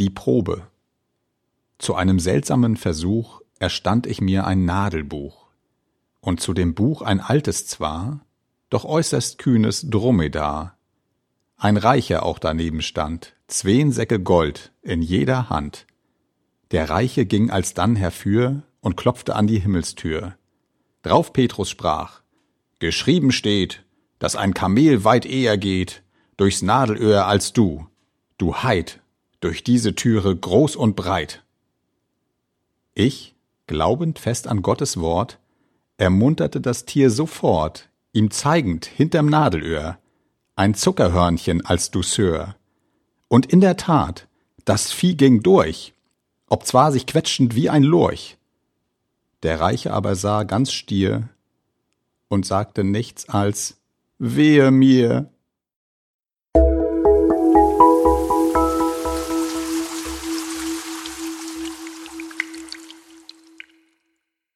[0.00, 0.66] die Probe.
[1.78, 5.46] Zu einem seltsamen Versuch erstand ich mir ein Nadelbuch,
[6.20, 8.24] und zu dem Buch ein altes zwar,
[8.70, 10.76] doch äußerst kühnes Dromedar.
[11.56, 15.86] Ein Reicher auch daneben stand, zween Säcke Gold in jeder Hand.
[16.70, 20.36] Der Reiche ging alsdann herfür und klopfte an die Himmelstür.
[21.02, 22.22] Drauf Petrus sprach,
[22.78, 23.84] Geschrieben steht,
[24.18, 26.02] dass ein Kamel weit eher geht
[26.38, 27.86] durchs Nadelöhr als du,
[28.38, 29.00] du Heid,
[29.40, 31.42] durch diese Türe groß und breit.
[32.94, 33.34] Ich,
[33.66, 35.38] glaubend fest an Gottes Wort,
[35.96, 39.98] ermunterte das Tier sofort, ihm zeigend hinterm Nadelöhr
[40.60, 42.54] ein Zuckerhörnchen als Douceur.
[43.28, 44.28] Und in der Tat,
[44.66, 45.94] das Vieh ging durch,
[46.50, 48.36] obzwar sich quetschend wie ein Lurch.
[49.42, 51.30] Der Reiche aber sah ganz stier
[52.28, 53.78] und sagte nichts als
[54.18, 55.30] Wehe mir,